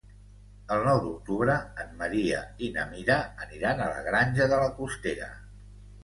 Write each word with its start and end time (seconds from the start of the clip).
El 0.75 0.79
nou 0.85 0.99
d'octubre 1.01 1.57
en 1.83 1.91
Maria 1.99 2.39
i 2.67 2.69
na 2.77 2.85
Mira 2.93 3.17
aniran 3.47 3.83
a 3.83 3.89
la 3.91 4.01
Granja 4.07 4.49
de 4.55 4.59
la 4.63 4.71
Costera. 4.79 5.29